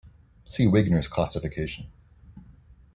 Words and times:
See 0.45 0.65
Wigner's 0.65 1.07
classification. 1.07 1.85